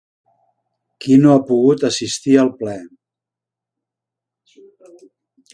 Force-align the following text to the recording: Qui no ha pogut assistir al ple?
Qui 1.05 1.17
no 1.25 1.33
ha 1.35 1.43
pogut 1.51 1.85
assistir 1.91 2.35
al 2.45 2.51
ple? 2.63 2.75